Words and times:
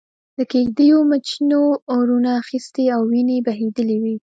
د 0.37 0.39
کېږدیو 0.51 0.97
مېچنو 1.09 1.61
اورونه 1.93 2.29
اخستي 2.41 2.85
او 2.95 3.01
وينې 3.11 3.37
بهېدلې 3.47 3.97
وې. 4.03 4.15